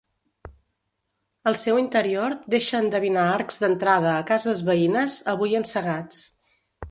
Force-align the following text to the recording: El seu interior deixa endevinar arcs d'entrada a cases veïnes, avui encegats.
El 1.51 1.57
seu 1.59 1.81
interior 1.81 2.33
deixa 2.53 2.79
endevinar 2.85 3.27
arcs 3.35 3.63
d'entrada 3.65 4.13
a 4.15 4.25
cases 4.33 4.67
veïnes, 4.71 5.19
avui 5.35 5.55
encegats. 5.61 6.25